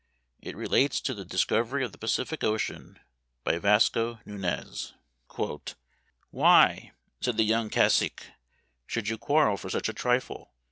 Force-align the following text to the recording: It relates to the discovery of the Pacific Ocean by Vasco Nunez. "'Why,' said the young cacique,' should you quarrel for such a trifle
It 0.39 0.55
relates 0.55 0.99
to 1.01 1.13
the 1.13 1.23
discovery 1.23 1.85
of 1.85 1.91
the 1.91 1.99
Pacific 1.99 2.43
Ocean 2.43 2.97
by 3.43 3.59
Vasco 3.59 4.19
Nunez. 4.25 4.95
"'Why,' 6.31 6.91
said 7.19 7.37
the 7.37 7.43
young 7.43 7.69
cacique,' 7.69 8.25
should 8.87 9.09
you 9.09 9.19
quarrel 9.19 9.57
for 9.57 9.69
such 9.69 9.89
a 9.89 9.93
trifle 9.93 10.55